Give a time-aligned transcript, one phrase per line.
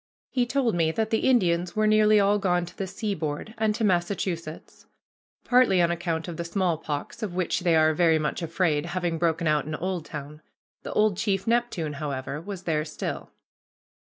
[0.31, 3.83] He told me that the Indians were nearly all gone to the seaboard and to
[3.83, 4.87] Massachusetts,
[5.43, 9.45] partly on account of the smallpox, of which they are very much afraid, having broken
[9.45, 10.41] out in Oldtown.
[10.81, 13.29] The old chief Neptune, however, was there still.